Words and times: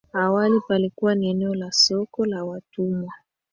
Awali 0.13 0.59
palikuwa 0.67 1.15
ni 1.15 1.29
eneo 1.29 1.55
la 1.55 1.71
soko 1.71 2.25
la 2.25 2.43
watumwa 2.45 3.13